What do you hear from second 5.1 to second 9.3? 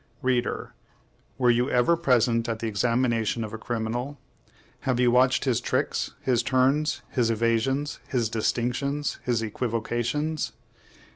watched his tricks, his turns, his evasions, his distinctions,